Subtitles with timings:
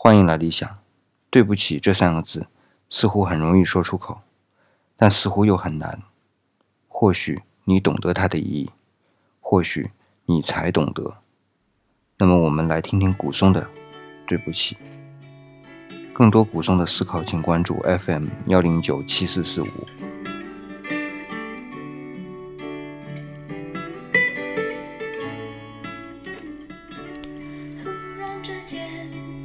[0.00, 0.78] 欢迎来理想。
[1.28, 2.46] 对不起这三个字，
[2.88, 4.20] 似乎很容易说出口，
[4.96, 6.00] 但似乎又很难。
[6.86, 8.70] 或许你懂得它的意义，
[9.40, 9.90] 或许
[10.26, 11.16] 你才懂得。
[12.18, 13.62] 那么，我们来听听古松的
[14.24, 14.76] 《对不起》。
[16.12, 19.66] 更多古松的思考，请关注 FM 幺零九七四四五。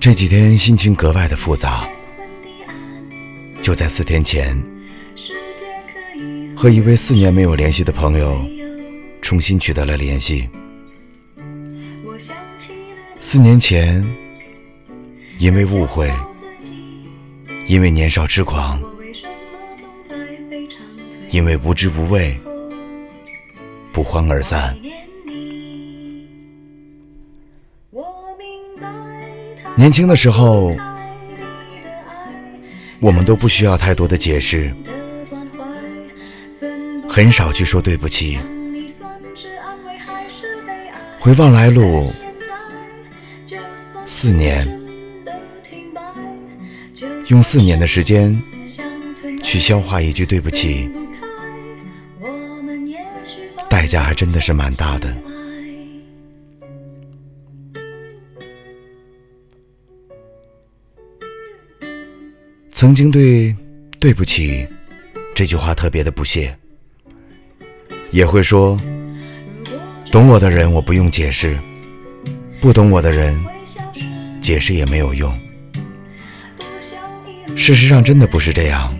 [0.00, 1.86] 这几天心情格外的复杂。
[3.60, 4.58] 就在四天前，
[6.56, 8.42] 和一位四年没有联系的朋友
[9.20, 10.48] 重新取得了联系。
[13.20, 14.02] 四年前，
[15.38, 16.10] 因为误会，
[17.66, 18.82] 因为年少痴狂，
[21.30, 22.34] 因为无知无畏，
[23.92, 24.74] 不欢而散。
[29.80, 30.76] 年轻的时候，
[33.00, 34.70] 我们都不需要太多的解释，
[37.08, 38.38] 很少去说对不起。
[41.18, 42.04] 回望来路，
[44.04, 44.68] 四年，
[47.28, 48.38] 用四年的时间
[49.42, 50.90] 去消化一句对不起，
[53.70, 55.10] 代价还真的是蛮大的。
[62.80, 63.54] 曾经对
[64.00, 64.66] “对不起”
[65.36, 66.56] 这句话特别的不屑，
[68.10, 68.80] 也会说
[70.10, 71.58] ：“懂我的人我不用解释，
[72.58, 73.38] 不懂我的人
[74.40, 75.30] 解释也没有用。”
[77.54, 78.90] 事实上，真的不是这样，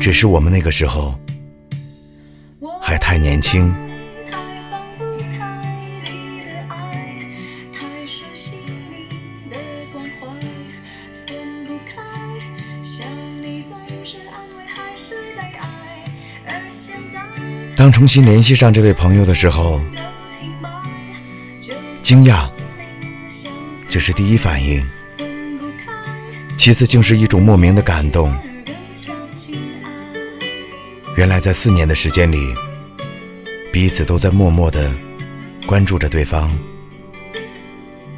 [0.00, 1.14] 只是我们那个时候
[2.80, 3.70] 还太年轻。
[17.78, 19.80] 当重新联系上这位朋友的时候，
[22.02, 22.50] 惊讶，
[23.88, 24.82] 这是第一反应；
[26.56, 28.36] 其次竟是一种莫名的感动。
[31.14, 32.52] 原来在四年的时间里，
[33.72, 34.92] 彼此都在默默的
[35.64, 36.50] 关注着对方，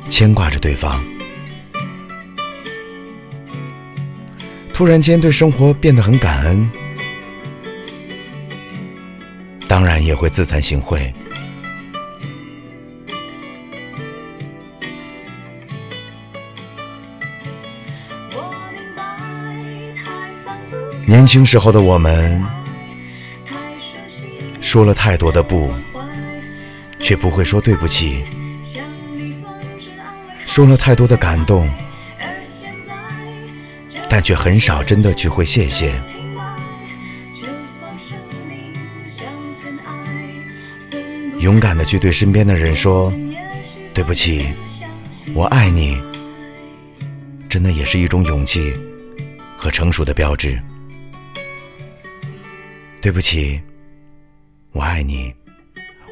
[0.09, 1.05] 牵挂着对方。
[4.73, 6.67] 突然间，对生活变得很感恩。
[9.71, 11.13] 当然也会自惭形秽。
[21.07, 22.45] 年轻时候的我们，
[24.61, 25.73] 说了太多的不，
[26.99, 28.25] 却不会说对不起；
[30.47, 31.71] 说了太多的感动，
[34.09, 35.95] 但却很少真的去会谢谢。
[41.41, 43.11] 勇敢的去对身边的人说
[43.95, 44.47] ：“对不起，
[45.35, 45.99] 我爱你。”
[47.49, 48.73] 真的也是一种勇气
[49.57, 50.61] 和成熟的标志。
[53.01, 53.59] 对不起，
[54.73, 55.35] 我爱你，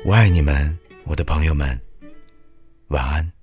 [0.03, 1.79] 我爱你们，我的朋友们，
[2.89, 3.38] 晚安。